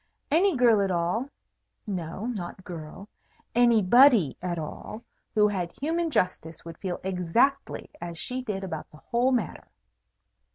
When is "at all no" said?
0.81-2.25